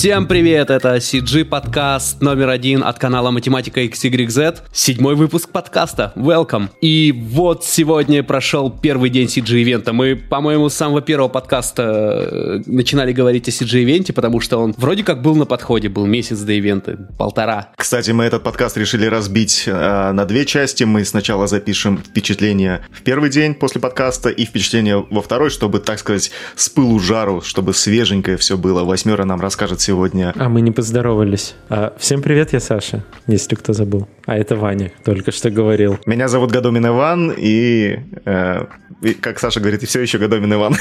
[0.00, 4.60] Всем привет, это CG подкаст номер один от канала Математика XYZ.
[4.72, 6.14] Седьмой выпуск подкаста.
[6.16, 6.70] Welcome.
[6.80, 9.92] И вот сегодня прошел первый день CG ивента.
[9.92, 14.74] Мы, по-моему, с самого первого подкаста э, начинали говорить о CG ивенте, потому что он
[14.78, 17.68] вроде как был на подходе, был месяц до ивента, полтора.
[17.76, 20.84] Кстати, мы этот подкаст решили разбить э, на две части.
[20.84, 25.98] Мы сначала запишем впечатления в первый день после подкаста и впечатления во второй, чтобы, так
[25.98, 28.82] сказать, с пылу жару, чтобы свеженькое все было.
[28.84, 30.32] Восьмера нам расскажет сегодня.
[30.36, 31.56] А мы не поздоровались.
[31.68, 34.06] А, всем привет, я Саша, если кто забыл.
[34.24, 35.98] А это Ваня, только что говорил.
[36.06, 38.64] Меня зовут Гадомин Иван, и, э,
[39.02, 40.76] и как Саша говорит, и все еще Гадомин Иван.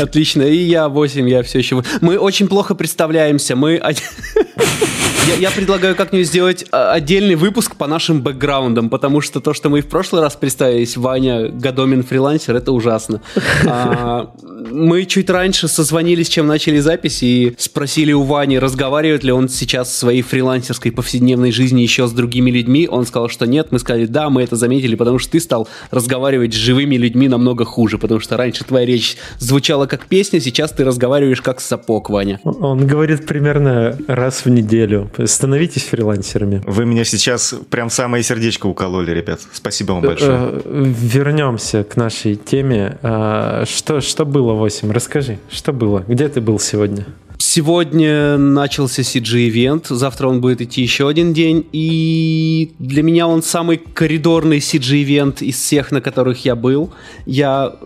[0.00, 0.42] Отлично.
[0.42, 1.80] И я 8, я все еще...
[2.00, 3.54] Мы очень плохо представляемся.
[3.54, 3.80] Мы...
[5.30, 9.68] Я, я предлагаю как-нибудь сделать а, отдельный выпуск по нашим бэкграундам, потому что то, что
[9.68, 13.22] мы в прошлый раз представились, Ваня Гадомин фрилансер, это ужасно.
[13.66, 14.32] А,
[14.70, 19.88] мы чуть раньше созвонились, чем начали запись, и спросили у Вани, разговаривает ли он сейчас
[19.88, 22.88] в своей фрилансерской повседневной жизни еще с другими людьми.
[22.90, 23.68] Он сказал, что нет.
[23.70, 27.64] Мы сказали, да, мы это заметили, потому что ты стал разговаривать с живыми людьми намного
[27.64, 32.40] хуже, потому что раньше твоя речь звучала как песня, сейчас ты разговариваешь как сапог, Ваня.
[32.44, 35.10] Он говорит примерно раз в неделю.
[35.26, 36.62] Становитесь фрилансерами.
[36.66, 39.40] Вы меня сейчас прям самое сердечко укололи, ребят.
[39.52, 40.38] Спасибо вам большое.
[40.64, 42.98] Э, Вернемся к нашей теме.
[43.02, 44.90] А, Что, что было 8?
[44.92, 46.04] Расскажи, что было?
[46.06, 47.06] Где ты был сегодня?
[47.42, 53.78] Сегодня начался CG-ивент, завтра он будет идти еще один день, и для меня он самый
[53.78, 56.92] коридорный CG-ивент из всех, на которых я был.
[57.24, 57.76] Я,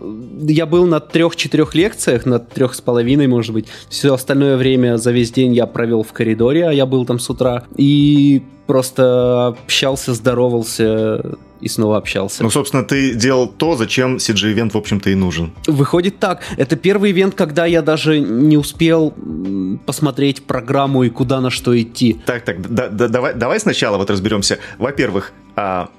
[0.41, 3.67] я был на трех-четырех лекциях, на трех с половиной, может быть.
[3.87, 7.29] Все остальное время за весь день я провел в коридоре, а я был там с
[7.29, 7.63] утра.
[7.77, 12.43] И просто общался, здоровался и снова общался.
[12.43, 15.51] Ну, собственно, ты делал то, зачем CG-ивент, в общем-то, и нужен.
[15.65, 16.43] Выходит так.
[16.57, 19.15] Это первый ивент, когда я даже не успел
[19.87, 22.21] посмотреть программу и куда на что идти.
[22.27, 24.59] Так, так, да- да- давай, давай сначала вот разберемся.
[24.77, 25.89] Во-первых, а,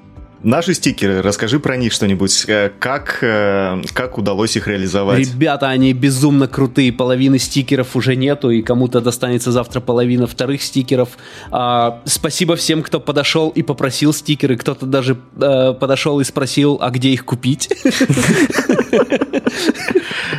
[0.42, 2.44] наши стикеры, расскажи про них что-нибудь.
[2.48, 5.18] Э, Как, э, как удалось их реализовать?
[5.18, 6.92] Ребята, они безумно крутые.
[6.92, 11.10] Половины стикеров уже нету, и кому-то достанется завтра половина вторых стикеров.
[11.50, 14.56] А, спасибо всем, кто подошел и попросил стикеры.
[14.56, 17.68] Кто-то даже э, подошел и спросил, а где их купить.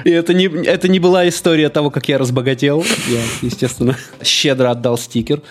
[0.03, 2.86] И это не, это не была история того, как я разбогател.
[3.09, 5.41] Я, естественно, щедро отдал стикер.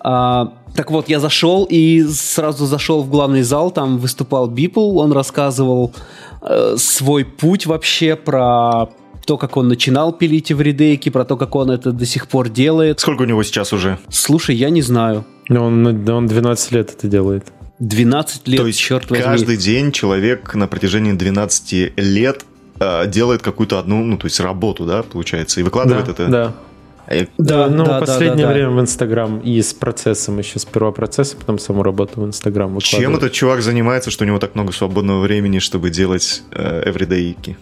[0.00, 5.12] А, так вот, я зашел и сразу зашел в главный зал, там выступал Бипл, он
[5.12, 5.92] рассказывал
[6.42, 8.88] э, свой путь вообще про
[9.24, 13.00] то, как он начинал пилить эвридейки, про то, как он это до сих пор делает.
[13.00, 13.98] Сколько у него сейчас уже?
[14.10, 15.24] Слушай, я не знаю.
[15.48, 17.46] Ну, Он, он 12 лет это делает.
[17.78, 19.24] 12 лет, То есть черт возьми.
[19.24, 22.44] каждый день человек на протяжении 12 лет
[22.80, 26.26] э, делает какую-то одну, ну, то есть работу, да, получается, и выкладывает да, это.
[26.26, 26.54] Да.
[27.06, 28.52] Э, Да, ну, да, да, последнее да, да.
[28.52, 32.78] время в Инстаграм и с процессом еще сперва процесс, а потом саму работу в Инстаграм
[32.80, 37.56] Чем этот чувак занимается, что у него так много свободного времени, чтобы делать э, everydayки?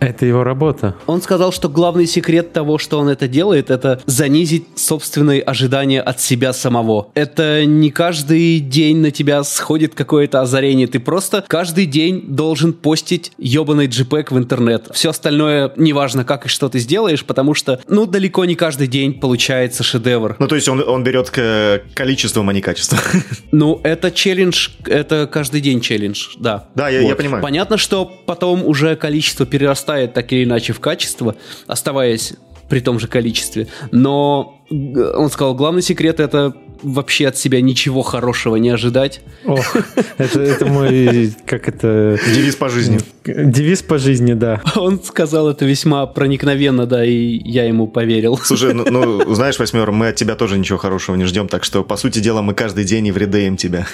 [0.00, 0.96] Это его работа.
[1.06, 6.20] Он сказал, что главный секрет того, что он это делает, это занизить собственные ожидания от
[6.20, 7.08] себя самого.
[7.14, 10.86] Это не каждый день на тебя сходит какое-то озарение.
[10.86, 14.88] Ты просто каждый день должен постить ебаный JPEG в интернет.
[14.94, 19.12] Все остальное неважно, как и что ты сделаешь, потому что, ну, далеко не каждый день
[19.20, 20.36] получается шедевр.
[20.38, 22.98] Ну, то есть он, он берет к количеством, а не качеством.
[23.52, 26.68] Ну, это челлендж, это каждый день челлендж, да.
[26.74, 27.42] Да, я- я понимаю.
[27.42, 31.36] Понятно, что потом уже количество перерастает так или иначе в качество,
[31.66, 32.34] оставаясь
[32.68, 33.66] при том же количестве.
[33.90, 39.20] Но он сказал, главный секрет это вообще от себя ничего хорошего не ожидать.
[39.44, 39.76] Ох,
[40.18, 42.18] это, это мой, как это...
[42.32, 43.00] Девиз по жизни.
[43.26, 44.62] Девиз по жизни, да.
[44.76, 48.38] Он сказал это весьма проникновенно, да, и я ему поверил.
[48.38, 51.82] Слушай, ну, ну, знаешь, восьмер, мы от тебя тоже ничего хорошего не ждем, так что,
[51.84, 53.86] по сути дела, мы каждый день и вредеем тебя.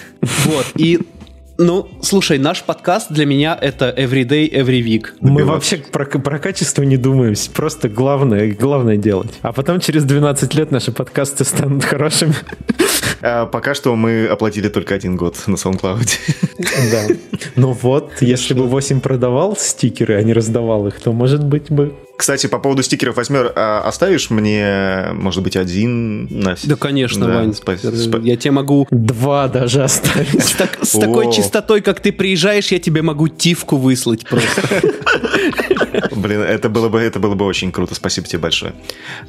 [0.45, 1.01] Вот, и
[1.59, 5.07] ну, слушай, наш подкаст для меня это everyday, every week.
[5.21, 9.31] Мы вообще про, про качество не думаем, просто главное, главное делать.
[9.43, 12.35] А потом через 12 лет наши подкасты станут хорошими.
[13.23, 16.09] А пока что мы оплатили только один год на SoundCloud.
[16.91, 17.07] Да.
[17.57, 21.95] Ну вот, если бы 8 продавал стикеры, а не раздавал их, то, может быть, бы...
[22.17, 27.35] Кстати, по поводу стикеров восьмер, а оставишь мне, может быть, один на Да, конечно, Да,
[27.35, 27.51] Вань.
[27.51, 30.43] спа- спа- Я тебе могу Два даже оставить.
[30.43, 34.63] С, так- с такой чистотой, как ты приезжаешь, я тебе могу тивку выслать просто.
[36.17, 37.95] Блин, это было бы, это было бы очень круто.
[37.95, 38.73] Спасибо тебе большое.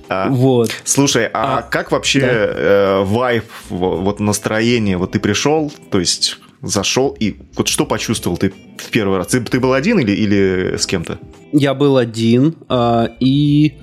[0.09, 0.71] А, Вот.
[0.83, 2.27] Слушай, а, А, как вообще да.
[2.29, 4.97] э, вайб, во- вот настроение?
[4.97, 9.27] Вот ты пришел, то есть зашел и вот что почувствовал ты в первый раз?
[9.27, 11.19] Ты, ты был один или, или с кем-то?
[11.51, 13.77] Я был один, э, и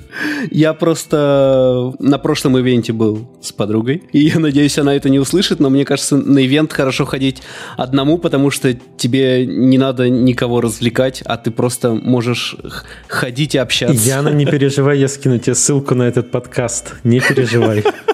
[0.51, 5.61] я просто на прошлом ивенте был с подругой, и я надеюсь, она это не услышит,
[5.61, 7.43] но мне кажется, на ивент хорошо ходить
[7.77, 12.57] одному, потому что тебе не надо никого развлекать, а ты просто можешь
[13.09, 14.09] ходить и общаться.
[14.09, 16.95] Яна, не переживай, я скину тебе ссылку на этот подкаст.
[17.03, 17.85] Не переживай.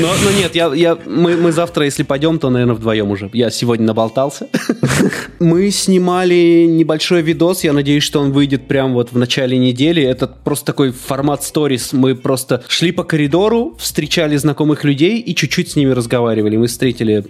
[0.00, 3.30] Но, но нет, я, я, мы, мы завтра, если пойдем, то, наверное, вдвоем уже.
[3.32, 4.48] Я сегодня наболтался.
[5.38, 10.02] Мы снимали небольшой видос, я надеюсь, что он выйдет прямо вот в начале недели.
[10.02, 11.92] Это просто такой формат сторис.
[11.92, 16.56] Мы просто шли по коридору, встречали знакомых людей и чуть-чуть с ними разговаривали.
[16.56, 17.24] Мы встретили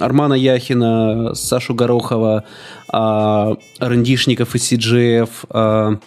[0.00, 2.44] Армана Яхина, Сашу Горохова,
[2.92, 6.00] рендишников из CGF,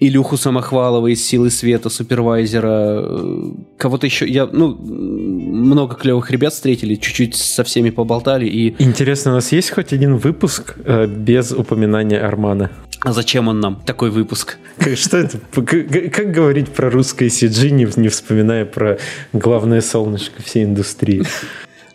[0.00, 4.28] Илюху Самохвалова из «Силы света», супервайзера, э, кого-то еще.
[4.28, 8.46] Я, ну, много клевых ребят встретили, чуть-чуть со всеми поболтали.
[8.46, 8.76] И...
[8.78, 12.70] Интересно, у нас есть хоть один выпуск э, без упоминания Армана?
[13.00, 14.58] А зачем он нам, такой выпуск?
[14.94, 15.38] Что это?
[15.52, 18.98] Как, как говорить про русское CG, не, не вспоминая про
[19.32, 21.24] главное солнышко всей индустрии?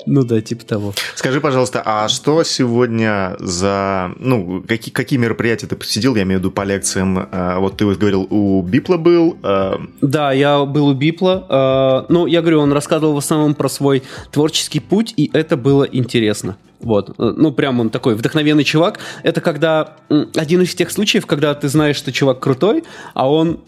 [0.06, 0.94] Ну да, типа того.
[1.16, 4.12] Скажи, пожалуйста, а что сегодня за...
[4.20, 6.16] Ну, какие, какие мероприятия ты посетил?
[6.16, 7.28] Я имею в виду по лекциям.
[7.32, 9.38] А, вот ты вот говорил, у Бипла был.
[9.44, 11.46] А, да, я был у Бипла.
[11.50, 15.84] А, ну, я говорю, он рассказывал в основном про свой творческий путь, и это было
[15.84, 16.58] интересно.
[16.84, 17.18] Вот.
[17.18, 19.00] Ну, прям он такой вдохновенный чувак.
[19.24, 19.96] Это когда
[20.36, 22.84] один из тех случаев, когда ты знаешь, что чувак крутой,
[23.14, 23.60] а он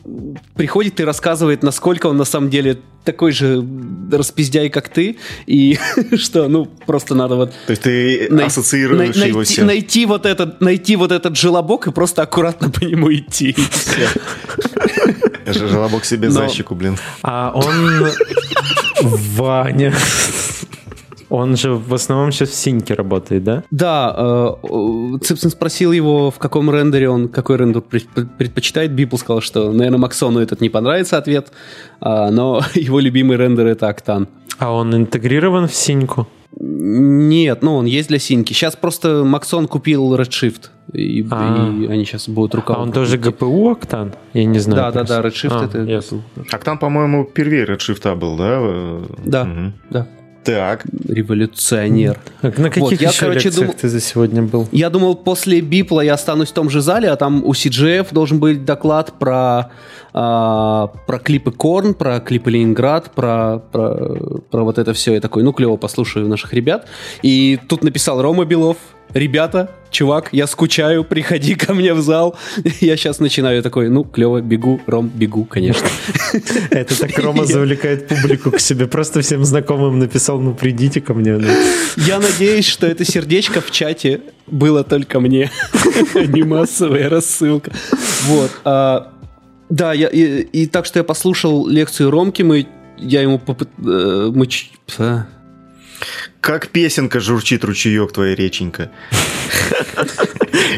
[0.55, 3.63] приходит и рассказывает, насколько он на самом деле такой же
[4.11, 5.77] распиздяй, как ты, и
[6.17, 7.51] что, ну, просто надо вот...
[7.67, 11.87] То есть ты най- ассоциируешь най- его найти, найти вот этот, найти вот этот желобок
[11.87, 13.55] и просто аккуратно по нему идти.
[15.45, 16.97] Желобок себе за щеку, блин.
[17.21, 18.09] А он...
[19.01, 19.93] Ваня.
[21.29, 23.63] Он же в основном сейчас в синьке работает, да?
[23.71, 24.13] Да.
[24.63, 28.91] Э, Ципсон спросил его, в каком рендере он, какой рендер предпочитает.
[28.91, 31.51] Бипл сказал, что, наверное, Максону этот не понравится ответ,
[31.99, 34.27] а, но его любимый рендер это Octane.
[34.57, 36.27] А он интегрирован в синьку?
[36.57, 38.53] Нет, ну он есть для синьки.
[38.53, 41.69] Сейчас просто Максон купил Redshift, и, а.
[41.69, 42.79] и они сейчас будут руководить.
[42.79, 44.13] А он тоже GPU Octane?
[44.33, 44.93] Я не знаю.
[44.93, 46.17] Да, да, да, Redshift а, это yes.
[46.37, 49.01] Octane, по-моему, первее Redshift был, да?
[49.25, 49.73] Да, угу.
[49.89, 50.07] да.
[50.45, 50.85] Так.
[51.09, 52.19] Революционер.
[52.41, 53.73] Так, на каких вот, я, еще короче, дум...
[53.73, 54.67] ты за сегодня был?
[54.71, 58.39] Я думал, после Бипла я останусь в том же зале, а там у CGF должен
[58.39, 59.71] быть доклад про,
[60.13, 65.15] а, про клипы Корн, про клипы Ленинград, про, про, про вот это все.
[65.15, 66.87] Я такой, ну, клево, послушаю наших ребят.
[67.23, 68.77] И тут написал Рома Белов,
[69.13, 72.35] ребята, чувак, я скучаю, приходи ко мне в зал.
[72.81, 75.87] Я сейчас начинаю такой, ну, клево, бегу, Ром, бегу, конечно.
[76.69, 78.87] Это так Рома завлекает публику к себе.
[78.87, 81.37] Просто всем знакомым написал, ну, придите ко мне.
[81.37, 81.47] Ну.
[81.97, 85.49] Я надеюсь, что это сердечко в чате было только мне,
[86.13, 87.71] а не массовая рассылка.
[88.27, 88.51] Вот.
[88.63, 89.11] А,
[89.69, 92.67] да, я, и, и так что я послушал лекцию Ромки, мы,
[92.97, 94.47] я ему попыт, э, мы,
[96.41, 98.91] как песенка журчит ручеек твоя реченька.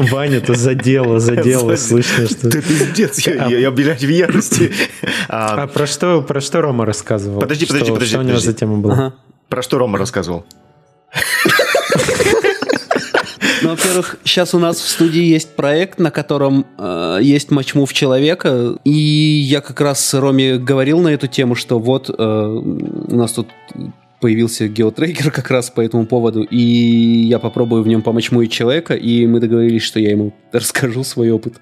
[0.10, 2.50] Ваня, то задело, задело, слышно, что...
[2.50, 4.72] Ты пиздец, я, я, блядь, в ярости.
[5.28, 7.40] А, а про, что, про что Рома рассказывал?
[7.40, 8.14] Подожди, подожди, подожди.
[8.14, 9.14] Что у него за тема была?
[9.48, 10.46] Про что Рома рассказывал?
[13.60, 18.76] Ну, во-первых, сейчас у нас в студии есть проект, на котором э, есть матчмув человека,
[18.84, 23.48] и я как раз Роме говорил на эту тему, что вот э, у нас тут
[24.20, 28.94] появился геотрекер как раз по этому поводу, и я попробую в нем помочь мой человека,
[28.94, 31.54] и мы договорились, что я ему расскажу свой опыт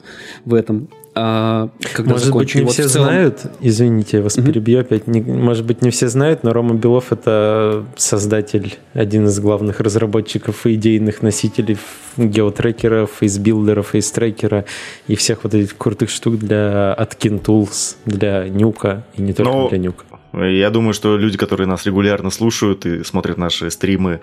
[0.44, 0.88] в этом.
[1.18, 2.44] А, когда может закончу.
[2.44, 3.08] быть, не вот все целом...
[3.08, 4.44] знают, извините, я вас mm-hmm.
[4.44, 9.40] перебью опять, не, может быть, не все знают, но Рома Белов— это создатель, один из
[9.40, 11.78] главных разработчиков и идейных носителей
[12.18, 14.66] GeoTracker а, FaceBuilder а, FaceTracker а
[15.06, 19.52] и всех вот этих крутых штук для от KeenTools, для Nuke а, и не только
[19.52, 19.68] но...
[19.70, 20.04] для Нюка.
[20.36, 24.20] Я думаю, что люди, которые нас регулярно слушают и смотрят наши стримы,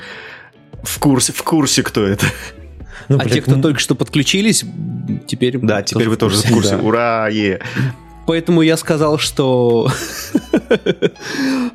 [0.84, 2.26] в курсе, в курсе, кто это.
[3.10, 3.62] Ну, а те, кто ну...
[3.62, 4.64] только что подключились,
[5.28, 5.58] теперь...
[5.58, 6.78] Да, теперь вы тоже в курсе.
[6.78, 6.84] Да.
[6.84, 7.28] Ура!
[7.30, 7.60] Е!
[8.26, 9.90] Поэтому я сказал, что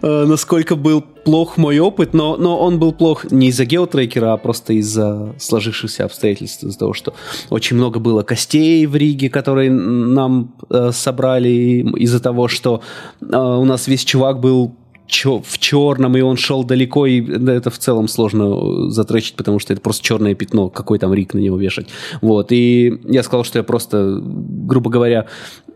[0.03, 4.37] э, насколько был плох мой опыт, но, но он был плох не из-за геотрекера, а
[4.39, 7.13] просто из-за сложившихся обстоятельств, из-за того, что
[7.51, 12.81] очень много было костей в Риге, которые нам э, собрали, из-за того, что
[13.21, 14.75] э, у нас весь чувак был
[15.09, 19.81] в черном, и он шел далеко, и это в целом сложно затречить, потому что это
[19.81, 21.89] просто черное пятно, какой там рик на него вешать.
[22.21, 25.27] Вот, и я сказал, что я просто, грубо говоря,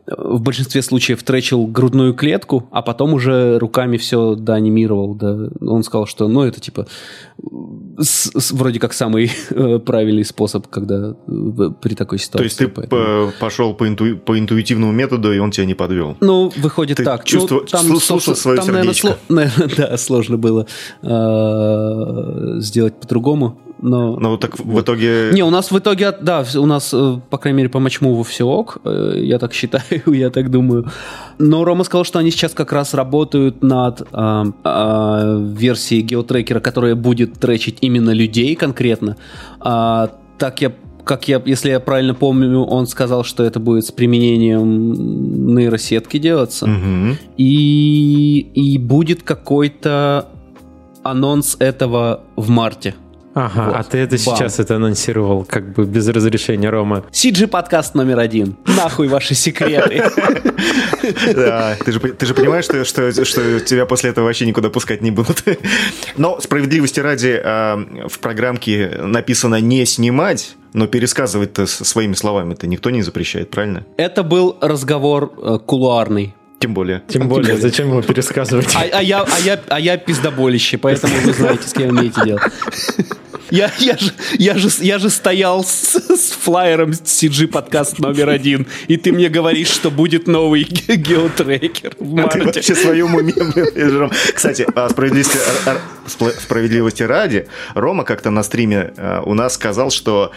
[0.07, 5.15] в большинстве случаев тречил грудную клетку, а потом уже руками все доанимировал.
[5.15, 5.49] Да.
[5.61, 6.87] Он сказал, что ну это типа
[7.99, 12.39] с, с, вроде как самый э, правильный способ, когда э, при такой ситуации.
[12.39, 13.33] То есть ты поэтому...
[13.39, 16.17] пошел по, инту, по интуитивному методу, и он тебя не подвел?
[16.21, 17.25] Ну, выходит ты так.
[17.25, 19.19] Чувство, ну, там слушал свое там, сердечко.
[19.29, 20.67] Наверное, сло, да, сложно было
[21.03, 23.59] э, сделать по-другому.
[23.83, 24.17] Но...
[24.17, 25.31] Ну, так в итоге...
[25.33, 28.45] Не, у нас в итоге, да, у нас, э, по крайней мере, по матчмуву все
[28.45, 30.87] ок, э, я так считаю, я так думаю.
[31.39, 36.95] Но Рома сказал, что они сейчас как раз работают над э, э, версией геотрекера, которая
[36.95, 39.17] будет тречить именно людей конкретно.
[39.61, 40.73] А, так я
[41.05, 46.67] как я, если я правильно помню, он сказал, что это будет с применением нейросетки делаться.
[46.67, 47.17] Угу.
[47.39, 50.29] И, и будет какой-то
[51.03, 52.95] анонс этого в марте.
[53.35, 53.77] Ага, вот.
[53.77, 54.37] а ты это Бам.
[54.37, 57.05] сейчас это анонсировал, как бы без разрешения Рома.
[57.11, 58.57] CG подкаст номер один.
[58.67, 60.03] Нахуй ваши секреты.
[61.35, 65.03] Да, ты же, ты же понимаешь, что, что, что тебя после этого вообще никуда пускать
[65.03, 65.43] не будут.
[66.17, 67.77] Но справедливости ради, а,
[68.09, 73.85] в программке написано не снимать, но пересказывать-то своими словами-то никто не запрещает, правильно?
[73.97, 76.35] Это был разговор э, кулуарный.
[76.61, 77.03] Тем более.
[77.09, 78.73] Тем более, зачем его пересказывать?
[78.77, 82.41] А, а, я, а, я, а я пиздоболище, поэтому вы знаете, с кем имеете дело.
[83.51, 88.67] Я, я, же, я, же, я же стоял с, с флайером CG подкаст номер один,
[88.89, 92.39] и ты мне говоришь, что будет новый геотрекер в марте.
[92.39, 93.33] А ты вообще своем уме,
[94.35, 95.39] Кстати, справедливости,
[96.41, 100.33] справедливости ради, Рома как-то на стриме э, у нас сказал, что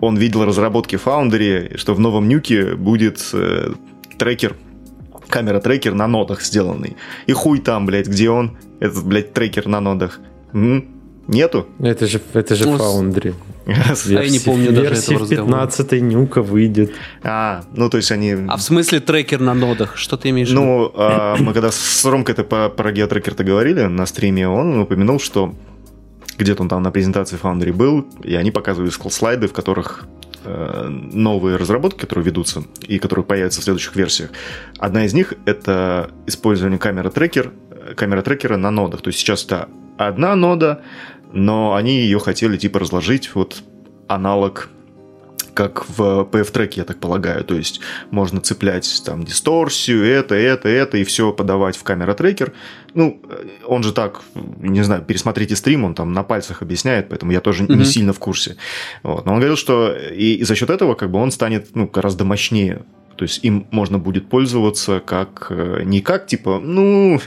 [0.00, 3.72] он видел разработки Foundry, что в новом нюке будет э,
[4.18, 4.56] трекер
[5.28, 6.96] камера-трекер на нодах сделанный.
[7.26, 10.20] И хуй там, блядь, где он, этот, блядь, трекер на нодах.
[10.52, 10.97] М?
[11.28, 11.66] Нету?
[11.78, 13.34] Это же, это же ну, Foundry.
[14.06, 16.92] Я не помню даже этого в 15 нюка выйдет.
[17.22, 18.34] А, ну то есть они...
[18.48, 19.98] А в смысле трекер на нодах?
[19.98, 20.62] Что ты имеешь в виду?
[20.62, 25.20] Ну, а, мы когда с Ромкой это по, про геотрекер-то говорили на стриме, он упомянул,
[25.20, 25.54] что
[26.38, 30.06] где-то он там на презентации Foundry был, и они показывали слайды, в которых
[30.44, 34.30] э, новые разработки, которые ведутся и которые появятся в следующих версиях.
[34.78, 37.52] Одна из них это использование камера-трекер,
[37.96, 39.02] камера-трекера на нодах.
[39.02, 39.68] То есть сейчас это
[39.98, 40.82] одна нода,
[41.32, 43.62] но они ее хотели типа разложить вот
[44.06, 44.70] аналог
[45.58, 47.42] как в PF-треке, я так полагаю.
[47.42, 47.80] То есть
[48.12, 52.52] можно цеплять там дисторсию, это, это, это, и все подавать в камера-трекер.
[52.94, 53.20] Ну,
[53.66, 54.22] он же так,
[54.60, 57.74] не знаю, пересмотрите стрим, он там на пальцах объясняет, поэтому я тоже mm-hmm.
[57.74, 58.56] не сильно в курсе.
[59.02, 59.26] Вот.
[59.26, 62.24] Но он говорил, что и, и за счет этого как бы он станет ну, гораздо
[62.24, 62.84] мощнее
[63.18, 67.20] то есть им можно будет пользоваться как э, не как типа, ну,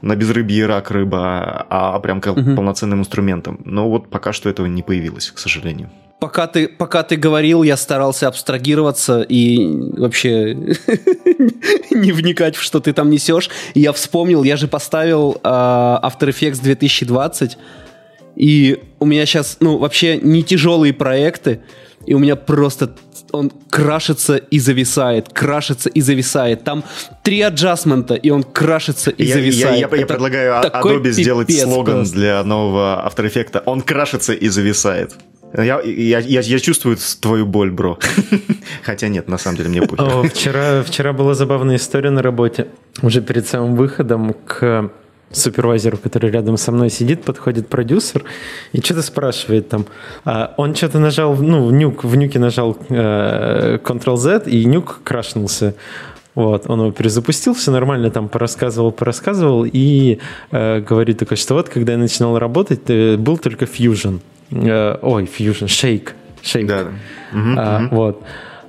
[0.00, 2.56] на безрыбье рак рыба, а прям как угу.
[2.56, 3.60] полноценным инструментом.
[3.66, 5.90] Но вот пока что этого не появилось, к сожалению.
[6.18, 9.58] Пока ты, пока ты говорил, я старался абстрагироваться и
[9.98, 10.54] вообще
[11.90, 13.50] не вникать в что ты там несешь.
[13.74, 17.58] я вспомнил, я же поставил э, After Effects 2020,
[18.36, 21.60] и у меня сейчас, ну, вообще не тяжелые проекты,
[22.06, 22.96] и у меня просто
[23.32, 26.64] он крашится и зависает, крашится и зависает.
[26.64, 26.84] Там
[27.22, 29.80] три аджастмента, и он крашится и я, зависает.
[29.80, 32.14] Я, я, я предлагаю Adobe сделать слоган просто.
[32.14, 33.62] для нового After Effects.
[33.66, 35.14] Он крашится и зависает.
[35.56, 37.98] Я, я, я, я чувствую твою боль, бро.
[38.82, 40.28] Хотя нет, на самом деле мне похер.
[40.28, 42.66] Вчера, вчера была забавная история на работе.
[43.02, 44.90] Уже перед самым выходом к
[45.34, 48.24] супервайзеру, который рядом со мной сидит, подходит продюсер
[48.72, 49.86] и что-то спрашивает там.
[50.24, 55.74] А он что-то нажал, ну, в нюк, в нюке нажал э, Ctrl-Z, и нюк крашнулся.
[56.34, 60.18] Вот, он его перезапустил, все нормально там порассказывал, порассказывал, и
[60.50, 64.18] э, говорит такое, что вот, когда я начинал работать, э, был только Fusion.
[64.50, 66.08] Э, ой, Fusion, Shake.
[66.42, 66.66] Shake.
[66.66, 66.80] Да.
[67.32, 67.94] Угу, а, угу.
[67.94, 68.22] Вот.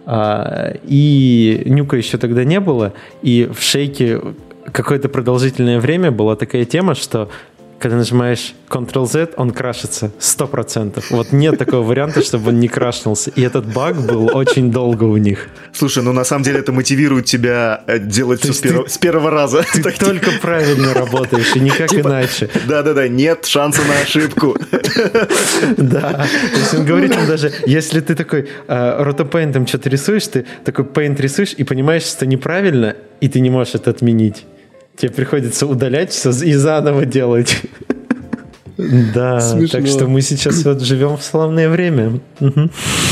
[0.05, 2.93] А, и нюка еще тогда не было,
[3.23, 4.21] и в шейке
[4.71, 7.29] какое-то продолжительное время была такая тема, что
[7.79, 11.03] когда нажимаешь Ctrl-Z, он крашится 100%.
[11.09, 13.31] Вот нет такого варианта, чтобы он не крашнулся.
[13.31, 15.49] И этот баг был очень долго у них.
[15.73, 18.89] Слушай, ну на самом деле это мотивирует тебя э, делать все с, перв...
[18.89, 19.63] с первого раза.
[19.73, 20.41] Ты так, только типа...
[20.41, 22.49] правильно работаешь, и никак типа, иначе.
[22.67, 24.57] Да-да-да, нет шанса на ошибку.
[25.77, 26.25] Да.
[26.53, 30.85] То есть он говорит там даже, если ты такой ротопейнтом э, что-то рисуешь, ты такой
[30.85, 34.45] пейнт рисуешь и понимаешь, что неправильно, и ты не можешь это отменить.
[34.97, 37.57] Тебе приходится удалять все и заново делать.
[38.77, 39.79] Да, Смешно.
[39.79, 42.19] так что мы сейчас вот живем в славное время.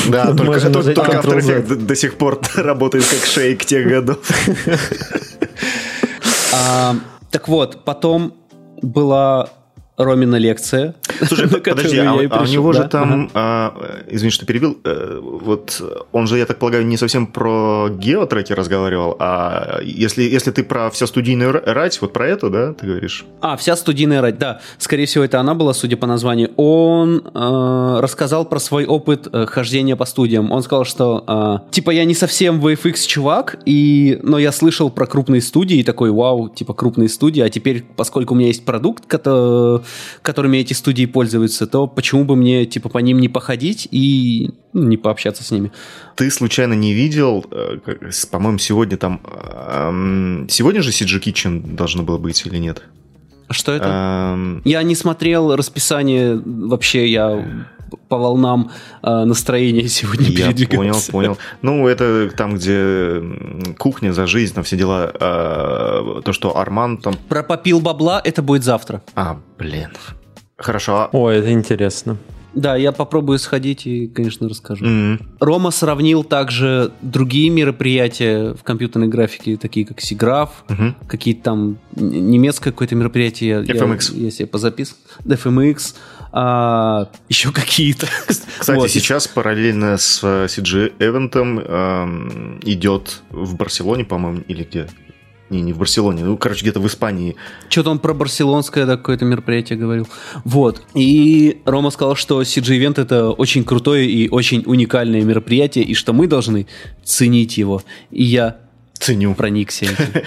[0.10, 4.18] Да, только, только, только After Effects до сих пор работает как шейк тех годов.
[6.52, 6.98] А,
[7.32, 8.34] так вот, потом
[8.82, 9.50] была
[9.98, 10.96] Ромина лекция.
[11.28, 13.74] Слушай, подожди, а, а у него же там, а,
[14.08, 19.16] извини, что перебил, э, вот он же, я так полагаю, не совсем про геотреки разговаривал,
[19.20, 23.26] а если, если ты про вся студийную рать, вот про это, да, ты говоришь?
[23.42, 24.62] А, вся студийная рать, да.
[24.78, 26.52] Скорее всего, это она была, судя по названию.
[26.58, 30.52] Он э, рассказал про свой опыт э, хождения по студиям.
[30.52, 35.06] Он сказал, что, э, типа, я не совсем VFX чувак, и, но я слышал про
[35.06, 39.06] крупные студии, и такой, вау, типа, крупные студии, а теперь, поскольку у меня есть продукт,
[39.06, 39.84] который,
[40.22, 44.84] которыми эти студии пользуются, то почему бы мне, типа, по ним не походить и ну,
[44.84, 45.72] не пообщаться с ними?
[46.16, 47.78] Ты случайно не видел, э,
[48.32, 49.22] по-моему, сегодня там...
[50.50, 52.84] Сегодня же CG Kitchen должно было быть или нет?
[53.50, 54.34] Что это?
[54.36, 54.62] Эм...
[54.66, 57.66] Я не смотрел расписание, вообще я
[58.08, 61.12] по волнам э, настроения сегодня Я передвигался.
[61.12, 61.38] понял, понял.
[61.62, 63.22] Ну, это там, где
[63.78, 65.12] кухня за жизнь, там все дела.
[65.14, 67.16] Э, то, что Арман там...
[67.30, 69.02] Про попил бабла, это будет завтра.
[69.16, 69.90] А, блин.
[70.64, 71.10] Хорошо.
[71.12, 72.18] О, это интересно.
[72.54, 74.86] Да, я попробую сходить и, конечно, расскажу.
[74.86, 75.20] Mm-hmm.
[75.40, 80.94] Рома сравнил также другие мероприятия в компьютерной графике, такие как Сиграф, mm-hmm.
[81.08, 83.64] какие-то там немецкое какое-то мероприятие.
[83.64, 84.16] FMX.
[84.16, 84.98] Я, я себе позаписал.
[85.26, 85.96] FMX.
[86.32, 88.08] А, еще какие-то.
[88.60, 88.90] Кстати, вот.
[88.90, 94.88] сейчас параллельно с CG Эвентом эм, идет в Барселоне, по-моему, или где?
[95.50, 97.36] Не, не в Барселоне, ну, короче, где-то в Испании.
[97.70, 100.08] Что-то он про барселонское да, какое-то мероприятие говорил.
[100.46, 100.82] Вот.
[100.96, 106.14] И Рома сказал, что CG Event это очень крутое и очень уникальное мероприятие, и что
[106.14, 106.68] мы должны
[107.04, 107.84] ценить его.
[108.10, 108.58] И я
[109.00, 109.36] Ценю.
[109.36, 109.86] Проникся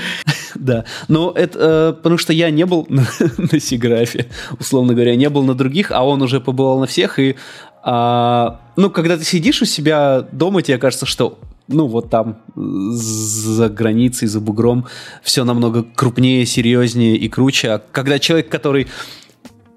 [0.54, 0.84] Да.
[1.08, 3.06] Но это э, потому что я не был на,
[3.38, 4.26] на Сиграфе,
[4.58, 7.18] условно говоря, не был на других, а он уже побывал на всех.
[7.18, 7.36] И
[7.82, 13.68] а, ну, когда ты сидишь у себя дома, тебе кажется, что ну, вот там, за
[13.68, 14.86] границей, за бугром,
[15.22, 17.70] все намного крупнее, серьезнее и круче.
[17.70, 18.86] А когда человек, который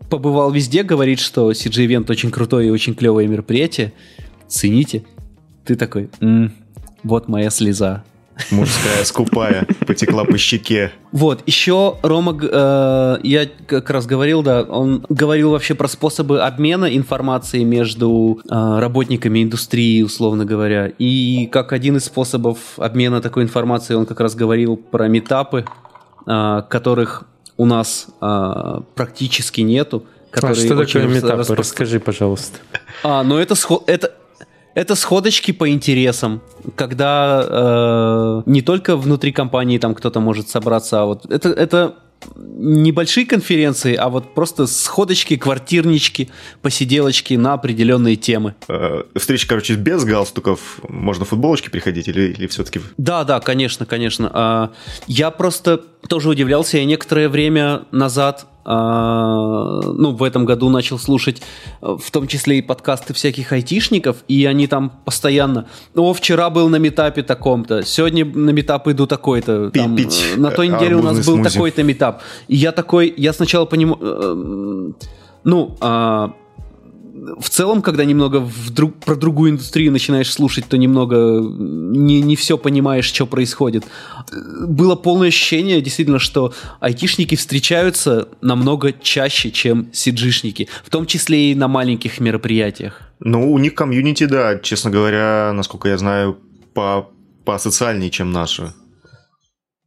[0.09, 3.93] побывал везде, говорит, что CG Event очень крутое и очень клевое мероприятие,
[4.47, 5.03] цените.
[5.65, 6.53] Ты такой, м-м,
[7.03, 8.03] вот моя слеза.
[8.51, 10.91] Мужская, скупая, потекла по щеке.
[11.11, 16.95] Вот, еще Рома, э, я как раз говорил, да, он говорил вообще про способы обмена
[16.95, 20.91] информацией между э, работниками индустрии, условно говоря.
[20.99, 25.65] И как один из способов обмена такой информацией, он как раз говорил про метапы,
[26.25, 27.25] э, которых
[27.57, 30.05] у нас э, практически нету.
[30.31, 31.37] А что такое метапы?
[31.37, 31.55] Распро...
[31.57, 32.59] Расскажи, пожалуйста.
[33.03, 33.55] А, ну это,
[33.87, 34.13] это,
[34.79, 36.41] это сходочки по интересам,
[36.75, 41.95] когда э, не только внутри компании там кто-то может собраться, а вот это, это
[42.37, 46.29] небольшие конференции, а вот просто сходочки, квартирнички,
[46.61, 48.55] посиделочки на определенные темы.
[48.69, 50.79] Э, встреча, короче, без галстуков.
[50.87, 52.79] Можно футболочки приходить или, или все-таки...
[52.97, 54.31] Да, да, конечно, конечно.
[54.33, 54.71] А,
[55.07, 56.77] я просто тоже удивлялся.
[56.77, 61.41] Я некоторое время назад ну, в этом году начал слушать
[61.81, 66.69] э, в том числе и подкасты всяких айтишников, и они там постоянно, о, вчера был
[66.69, 71.17] на метапе таком-то, сегодня на метап иду такой-то, там, э, на той неделе у нас
[71.25, 71.53] был смузи.
[71.53, 72.21] такой-то метап.
[72.47, 74.91] И я такой, я сначала понимаю, э,
[75.43, 76.33] ну, а,
[77.39, 82.35] в целом, когда немного в друг, про другую индустрию начинаешь слушать, то немного не, не
[82.35, 83.85] все понимаешь, что происходит.
[84.67, 91.55] Было полное ощущение, действительно, что айтишники встречаются намного чаще, чем сиджишники, в том числе и
[91.55, 93.01] на маленьких мероприятиях.
[93.19, 96.37] Ну, у них комьюнити, да, честно говоря, насколько я знаю,
[96.73, 97.09] по,
[97.45, 98.73] по социальнее, чем наши.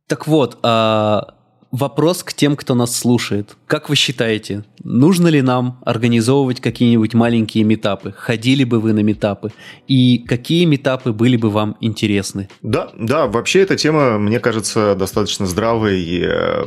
[0.07, 1.35] Так вот, а
[1.73, 3.57] Вопрос к тем, кто нас слушает.
[3.67, 8.13] Как вы считаете, нужно ли нам организовывать какие-нибудь маленькие метапы?
[8.15, 9.53] Ходили бы вы на метапы?
[9.89, 12.51] И какие метапы были бы вам интересны?
[12.61, 16.03] Да, да, вообще эта тема, мне кажется, достаточно здравой.
[16.03, 16.65] И, э,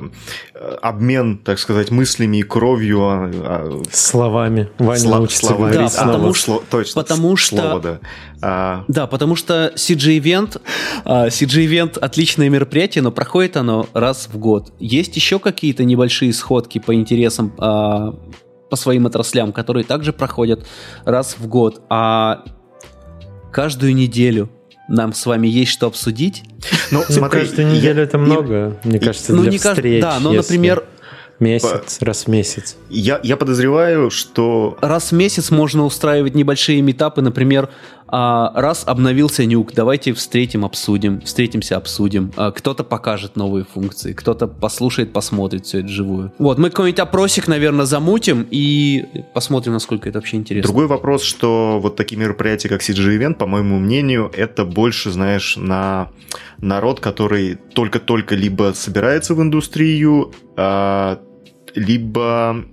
[0.82, 3.02] обмен, так сказать, мыслями и кровью.
[3.04, 4.70] А, а, словами.
[4.80, 5.74] Ваня Слов, научится словами.
[5.76, 7.58] Да, потому, что, точно, потому что...
[7.58, 8.00] Слово, да.
[8.42, 8.84] А...
[8.88, 10.62] Да, потому что CG Event,
[11.06, 14.74] uh, CG Event отличное мероприятие, но проходит оно раз в год.
[14.96, 18.18] Есть еще какие-то небольшие сходки по интересам uh,
[18.70, 20.66] по своим отраслям, которые также проходят
[21.04, 21.82] раз в год.
[21.90, 22.44] А
[23.52, 24.50] каждую неделю
[24.88, 26.44] нам с вами есть что обсудить.
[26.92, 30.02] Ну, смотри, каждую неделю это много, мне кажется, ну, для встреч.
[30.02, 30.84] Да, но, например,
[31.40, 32.06] Месяц, по...
[32.06, 32.78] раз в месяц.
[32.90, 34.78] Я, я подозреваю, что...
[34.82, 37.70] Раз в месяц можно устраивать небольшие метапы, например,
[38.08, 42.32] а, раз обновился нюк, давайте встретим, обсудим, встретимся, обсудим.
[42.36, 46.32] А, кто-то покажет новые функции, кто-то послушает, посмотрит все это живую.
[46.38, 50.68] Вот, мы какой-нибудь опросик, наверное, замутим и посмотрим, насколько это вообще интересно.
[50.68, 55.58] Другой вопрос, что вот такие мероприятия, как CG Event, по моему мнению, это больше, знаешь,
[55.58, 56.10] на
[56.60, 61.20] народ, который только-только либо собирается в индустрию, а,
[61.74, 62.66] либо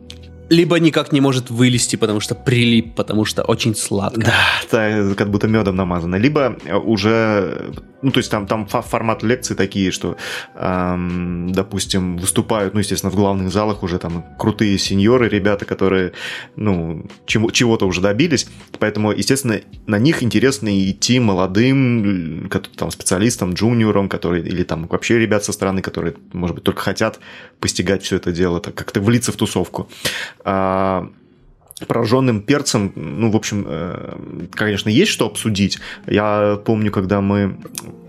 [0.52, 4.32] либо никак не может вылезти, потому что прилип, потому что очень сладко.
[4.70, 6.16] Да, как будто медом намазано.
[6.16, 10.16] Либо уже, ну, то есть там, там формат лекции такие, что,
[10.54, 16.12] эм, допустим, выступают, ну, естественно, в главных залах уже там крутые сеньоры, ребята, которые,
[16.56, 18.46] ну, чему, чего-то уже добились.
[18.78, 25.44] Поэтому, естественно, на них интересно идти молодым там, специалистам, джуниорам, которые, или там вообще ребят
[25.44, 27.20] со стороны, которые, может быть, только хотят
[27.58, 29.88] постигать все это дело, так как-то влиться в тусовку.
[30.44, 31.08] А,
[31.86, 34.16] пораженным перцем, ну, в общем, э,
[34.52, 35.78] конечно, есть что обсудить.
[36.06, 37.56] Я помню, когда мы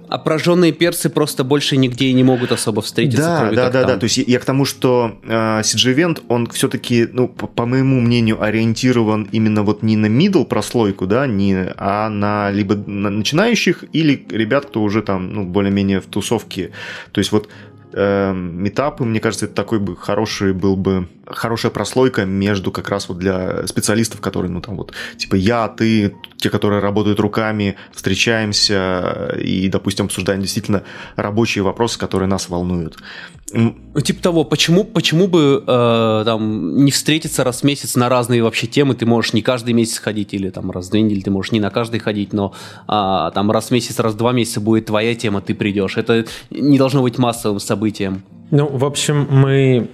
[0.09, 3.23] а прожженные перцы просто больше нигде и не могут особо встретиться.
[3.23, 3.87] Да, да, да, там.
[3.87, 3.97] да.
[3.97, 8.39] То есть я к тому, что э, CG-Event, он все-таки, ну, по, по моему мнению,
[8.39, 14.23] ориентирован именно вот не на middle прослойку, да, не, а на либо на начинающих или
[14.29, 16.69] ребят, кто уже там, ну, более-менее в тусовке.
[17.11, 17.49] То есть вот
[17.95, 23.09] Эм, метапы, мне кажется, это такой бы хороший был бы хорошая прослойка между как раз
[23.09, 29.35] вот для специалистов, которые, ну там вот, типа я, ты, те, которые работают руками, встречаемся
[29.39, 30.83] и, допустим, обсуждаем действительно
[31.15, 32.97] рабочие вопросы, которые нас волнуют.
[33.55, 38.41] Ну, типа того, почему, почему бы э, там не встретиться раз в месяц на разные
[38.41, 41.29] вообще темы, ты можешь не каждый месяц ходить, или там раз в две недели ты
[41.29, 42.53] можешь не на каждый ходить, но
[42.87, 45.97] а, там раз в месяц, раз в два месяца будет твоя тема, ты придешь.
[45.97, 48.23] Это не должно быть массовым событием.
[48.53, 49.89] Ну, в общем, мы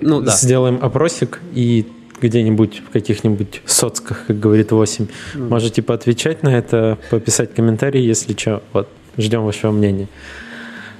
[0.00, 0.30] ну, да.
[0.30, 1.84] сделаем опросик и
[2.20, 5.48] где-нибудь в каких-нибудь соцках, как говорит 8, mm.
[5.48, 8.62] можете поотвечать на это, пописать комментарии, если что.
[8.72, 10.06] Вот, ждем вашего мнения.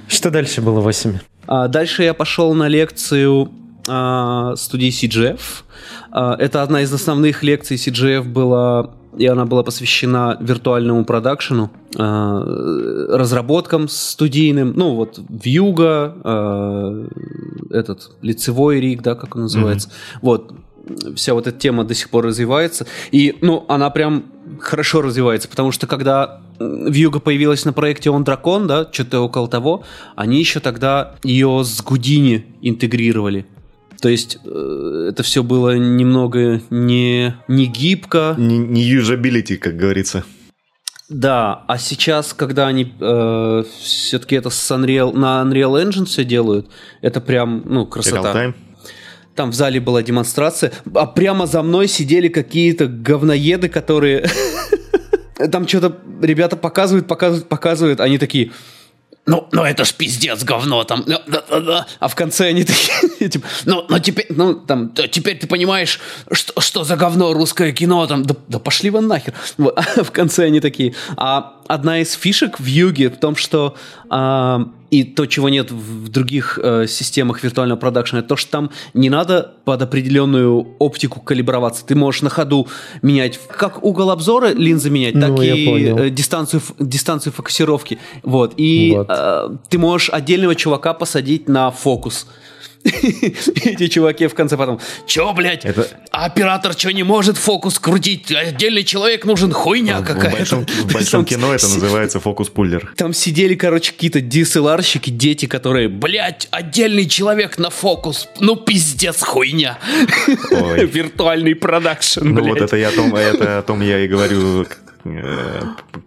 [0.09, 1.17] Что дальше было 8?
[1.47, 3.49] А дальше я пошел на лекцию
[3.87, 5.39] а, студии CGF.
[6.11, 12.43] А, это одна из основных лекций CGF была, и она была посвящена виртуальному продакшену, а,
[13.09, 17.07] разработкам студийным, ну вот Вьюга, а,
[17.69, 19.89] этот лицевой риг, да, как он называется.
[19.89, 20.19] Mm-hmm.
[20.21, 20.53] Вот,
[21.15, 22.85] вся вот эта тема до сих пор развивается.
[23.11, 24.25] И, ну, она прям
[24.59, 29.83] хорошо развивается, потому что когда Вьюга появилась на проекте Он Дракон, да, что-то около того,
[30.15, 33.45] они еще тогда ее с Гудини интегрировали.
[34.01, 38.35] То есть э, это все было немного не, не гибко.
[38.37, 40.23] Не, не юзабилити, как говорится.
[41.07, 46.67] Да, а сейчас, когда они э, все-таки это с Unreal, на Unreal Engine все делают,
[47.01, 48.53] это прям, ну, красота.
[49.35, 54.27] Там в зале была демонстрация, а прямо за мной сидели какие-то говноеды, которые...
[55.51, 58.51] Там что-то ребята показывают, показывают, показывают, они такие
[59.27, 61.03] ну, ну это ж пиздец, говно там.
[61.07, 61.87] Да, да, да.
[61.99, 65.99] А в конце они такие, типа, ну, ну теперь, ну, там, теперь ты понимаешь,
[66.31, 69.33] что, что за говно русское кино, там, да, да пошли вы нахер.
[69.75, 70.93] А в конце они такие.
[71.17, 73.75] А одна из фишек в Юге в том, что
[74.09, 79.09] а, и то, чего нет в других э, системах виртуального продакшена, то, что там не
[79.09, 81.85] надо под определенную оптику калиброваться.
[81.85, 82.67] Ты можешь на ходу
[83.01, 87.99] менять как угол обзора линзы менять, так ну, и э, дистанцию, дистанцию фокусировки.
[88.23, 88.53] Вот.
[88.57, 89.07] И вот.
[89.09, 92.27] Э, ты можешь отдельного чувака посадить на фокус.
[92.85, 95.87] Эти чуваки в конце потом, чё, блядь, это...
[96.11, 98.31] оператор что не может фокус крутить?
[98.31, 100.29] Отдельный человек нужен, хуйня какая-то.
[100.35, 102.93] В большом, в большом кино это называется фокус-пуллер.
[102.95, 109.79] Там сидели, короче, какие-то DSLR-щики, дети, которые, блядь, отдельный человек на фокус, ну пиздец, хуйня.
[110.77, 114.67] Виртуальный продакшн, Ну вот это я о том, это о том я и говорю,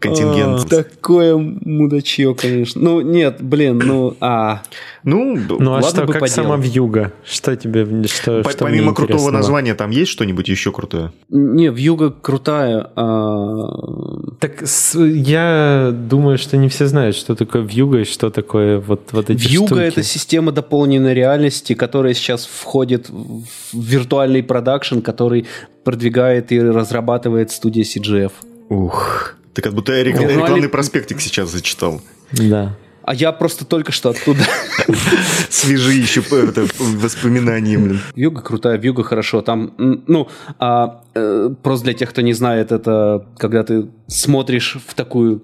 [0.01, 0.65] контингент.
[0.65, 2.81] А, такое мудачье, конечно.
[2.81, 4.63] Ну, нет, блин, ну, а...
[5.05, 7.13] Ну, ну а что, как сама вьюга?
[7.25, 11.13] Что тебе, что, По, что Помимо крутого названия, там есть что-нибудь еще крутое?
[11.29, 12.91] Не, вьюга крутая.
[12.97, 14.29] А...
[14.41, 19.31] Так я думаю, что не все знают, что такое вьюга и что такое вот, вот
[19.31, 19.81] эти Вьюга штуки.
[19.81, 25.47] это система дополненной реальности, которая сейчас входит в виртуальный продакшн, который
[25.85, 28.33] продвигает и разрабатывает студия CGF.
[28.69, 30.17] Ух, ты как будто рек...
[30.17, 32.01] ну, рекламный проспектик сейчас зачитал.
[32.33, 32.77] Да.
[33.03, 34.43] А я просто только что оттуда.
[35.49, 36.23] Свежие еще
[36.79, 38.01] воспоминания, блин.
[38.15, 39.41] Вьюга крутая, вьюга хорошо.
[39.41, 40.29] Там, ну,
[40.59, 45.43] а, э, просто для тех, кто не знает, это когда ты смотришь в такую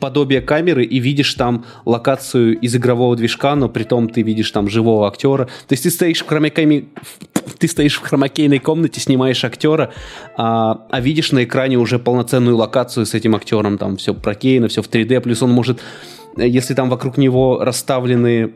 [0.00, 4.68] подобие камеры и видишь там локацию из игрового движка, но при том ты видишь там
[4.68, 5.46] живого актера.
[5.46, 6.88] То есть ты стоишь в хромакейной,
[7.58, 9.92] ты стоишь в хромакейной комнате, снимаешь актера,
[10.36, 14.82] а, а видишь на экране уже полноценную локацию с этим актером, там все прокейно, все
[14.82, 15.80] в 3D, плюс он может
[16.36, 18.52] если там вокруг него расставлены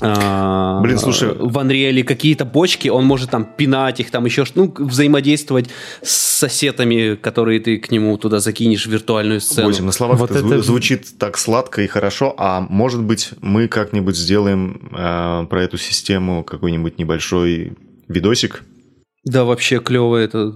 [0.00, 1.28] а, Блин, слушай.
[1.34, 5.68] в Unreal какие-то бочки, он может там пинать их, там еще ну, взаимодействовать
[6.02, 9.66] с соседами, которые ты к нему туда закинешь в виртуальную сцену.
[9.68, 13.66] 8 на словах вот это, это звучит так сладко и хорошо, а может быть мы
[13.66, 17.76] как-нибудь сделаем э, про эту систему какой-нибудь небольшой
[18.08, 18.62] видосик,
[19.24, 20.54] Да, вообще клево это.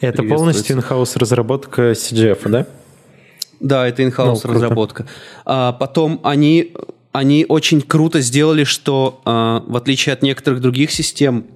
[0.00, 2.66] Это полностью инхаус разработка CGF, да?
[3.60, 5.06] Да, это инхаус ну, разработка.
[5.44, 6.72] А потом они,
[7.12, 11.46] они очень круто сделали, что а, в отличие от некоторых других систем,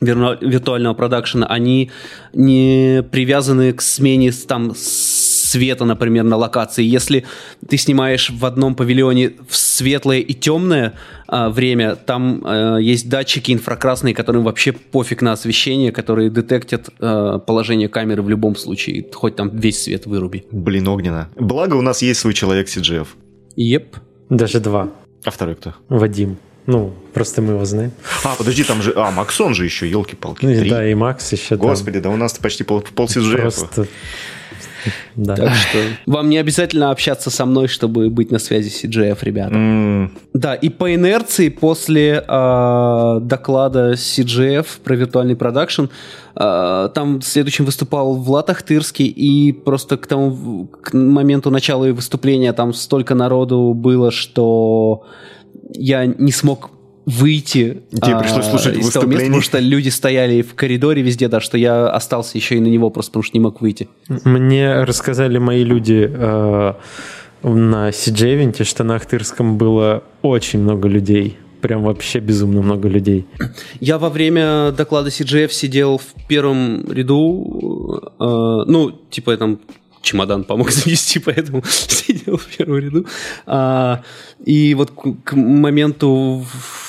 [0.00, 1.90] виртуального продакшена, они
[2.32, 6.84] не привязаны к смене там света, например, на локации.
[6.84, 7.24] Если
[7.66, 10.94] ты снимаешь в одном павильоне в светлое и темное
[11.26, 17.38] э, время, там э, есть датчики инфракрасные, которым вообще пофиг на освещение, которые детектят э,
[17.46, 20.44] положение камеры в любом случае, хоть там весь свет выруби.
[20.52, 21.28] Блин, огненно.
[21.36, 23.06] Благо у нас есть свой человек CGF.
[23.56, 23.96] Еп.
[24.28, 24.88] Даже два.
[25.24, 25.74] А второй кто?
[25.88, 26.36] Вадим.
[26.66, 27.92] Ну, просто мы его знаем.
[28.24, 28.92] А, подожди, там же...
[28.94, 30.44] А, Максон же еще, елки-палки.
[30.44, 32.10] Ну, да, и Макс еще Господи, там.
[32.10, 33.86] да у нас почти пол, пол Просто...
[35.16, 35.36] Да.
[35.36, 39.54] Так что вам не обязательно общаться со мной, чтобы быть на связи с CGF, ребята.
[39.54, 40.10] Mm.
[40.34, 45.86] Да, и по инерции после э, доклада CGF про виртуальный продакшн
[46.36, 52.72] э, там следующим выступал Влад Ахтырский, и просто к тому к моменту начала выступления там
[52.72, 55.04] столько народу было, что
[55.74, 56.70] я не смог
[57.08, 61.28] выйти Тебе а, пришлось слушать из того места, потому что люди стояли в коридоре везде,
[61.28, 63.88] да, что я остался еще и на него просто потому что не мог выйти.
[64.08, 66.74] Мне рассказали мои люди э,
[67.42, 71.38] на CJ что на Ахтырском было очень много людей.
[71.62, 73.26] Прям вообще безумно много людей.
[73.80, 79.60] Я во время доклада CGF сидел в первом ряду, э, ну, типа там
[80.02, 83.06] чемодан помог занести, поэтому сидел в первом ряду.
[83.46, 84.02] А,
[84.44, 84.92] и вот
[85.24, 86.44] к моменту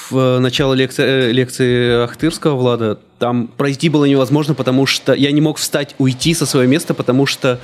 [0.09, 5.41] в начало лекции, э, лекции Ахтырского Влада там пройти было невозможно, потому что я не
[5.41, 7.59] мог встать, уйти со своего места, потому что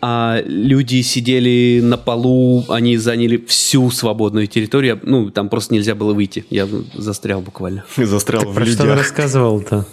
[0.00, 6.14] а люди сидели на полу, они заняли всю свободную территорию, ну, там просто нельзя было
[6.14, 7.84] выйти, я застрял буквально.
[7.96, 8.78] Застрял так в про людях.
[8.80, 9.86] что он рассказывал-то?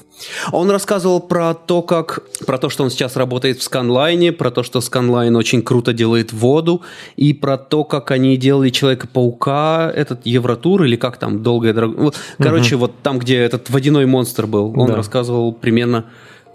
[0.51, 4.63] Он рассказывал про то, как, про то, что он сейчас работает в сканлайне, про то,
[4.63, 6.81] что сканлайн очень круто делает воду,
[7.15, 12.13] и про то, как они делали Человека-паука, этот Евротур, или как там, долгая дорога.
[12.37, 12.81] Короче, угу.
[12.81, 14.95] вот там, где этот водяной монстр был, он да.
[14.95, 16.05] рассказывал примерно,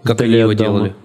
[0.03, 0.95] как Вдали они его делали.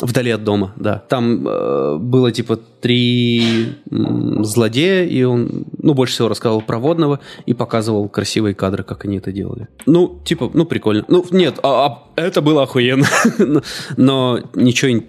[0.00, 1.02] Вдали от дома, да.
[1.08, 7.54] Там э, было типа три злодея, и он, ну, больше всего рассказывал про водного и
[7.54, 9.66] показывал красивые кадры, как они это делали.
[9.86, 11.04] Ну, типа, ну, прикольно.
[11.08, 13.06] Ну, нет, а, а это было охуенно.
[13.96, 15.02] Но ничего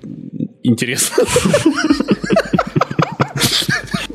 [0.64, 1.28] интересного.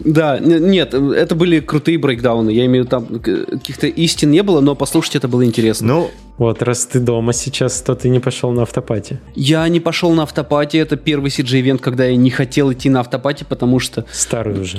[0.05, 2.51] Да, нет, это были крутые брейкдауны.
[2.51, 5.87] Я имею в виду, там каких-то истин не было, но послушать это было интересно.
[5.87, 9.19] Ну, вот, раз ты дома сейчас, то ты не пошел на автопати.
[9.37, 10.77] Я не пошел на автопати.
[10.79, 14.05] Это первый CG-ивент, когда я не хотел идти на автопати, потому что...
[14.13, 14.79] Старый уже.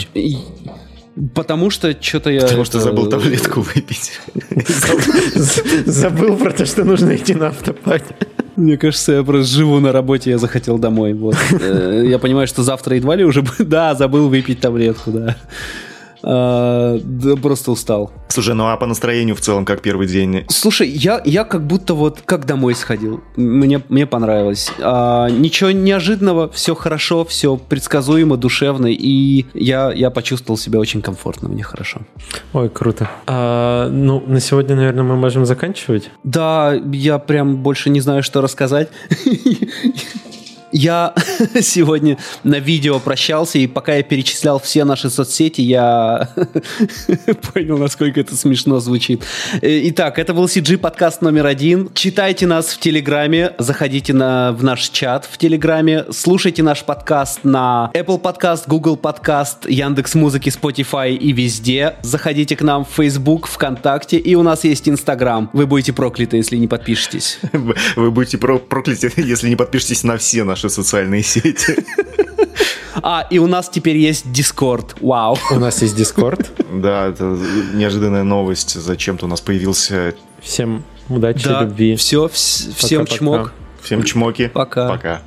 [1.34, 2.42] Потому что что-то я...
[2.42, 4.20] Потому что забыл таблетку выпить.
[5.86, 8.16] Забыл про то, что нужно идти на автопати.
[8.58, 11.14] Мне кажется, я просто живу на работе, я захотел домой.
[11.14, 11.36] Вот.
[11.52, 13.44] Э, я понимаю, что завтра едва ли уже...
[13.60, 15.38] Да, забыл выпить таблетку, да.
[16.28, 18.12] А, да просто устал.
[18.30, 20.44] Слушай, ну а по настроению в целом, как первый день?
[20.50, 23.22] Слушай, я, я как будто вот как домой сходил.
[23.36, 24.72] Мне, мне понравилось.
[24.80, 31.48] А, ничего неожиданного, все хорошо, все предсказуемо, душевно, и я, я почувствовал себя очень комфортно,
[31.48, 32.02] мне хорошо.
[32.54, 33.10] Ой, круто.
[33.28, 36.10] А, ну, на сегодня, наверное, мы можем заканчивать.
[36.24, 38.90] Да, я прям больше не знаю, что рассказать.
[40.72, 41.14] Я
[41.62, 46.30] сегодня на видео прощался, и пока я перечислял все наши соцсети, я
[47.54, 49.24] понял, насколько это смешно звучит.
[49.62, 51.90] Э, итак, это был CG подкаст номер один.
[51.94, 57.92] Читайте нас в Телеграме, заходите на, в наш чат в Телеграме, слушайте наш подкаст на
[57.94, 61.96] Apple Podcast, Google Podcast, Яндекс Музыки, Spotify и везде.
[62.02, 65.50] Заходите к нам в Facebook, ВКонтакте, и у нас есть Инстаграм.
[65.54, 67.40] Вы будете прокляты, если не подпишетесь.
[67.96, 71.76] Вы будете прокляты, если не подпишетесь на все наши наши социальные сети.
[73.04, 74.96] А, и у нас теперь есть Discord.
[75.02, 75.38] Вау.
[75.52, 76.48] У нас есть Discord.
[76.82, 77.38] Да, это
[77.74, 78.74] неожиданная новость.
[78.74, 80.16] Зачем-то у нас появился...
[80.42, 81.98] Всем удачи, любви.
[81.98, 83.52] Все, всем чмок.
[83.82, 84.48] Всем чмоки.
[84.48, 84.88] Пока.
[84.88, 85.22] Пока.